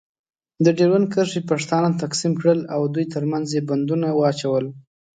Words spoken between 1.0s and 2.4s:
کرښې پښتانه تقسیم